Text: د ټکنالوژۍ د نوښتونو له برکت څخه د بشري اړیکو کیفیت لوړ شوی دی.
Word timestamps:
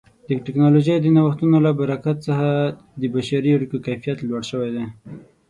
د 0.27 0.29
ټکنالوژۍ 0.45 0.95
د 1.01 1.07
نوښتونو 1.15 1.57
له 1.65 1.71
برکت 1.79 2.17
څخه 2.27 2.47
د 3.01 3.03
بشري 3.15 3.49
اړیکو 3.57 3.77
کیفیت 3.85 4.17
لوړ 4.21 4.41
شوی 4.51 4.69
دی. 4.75 4.85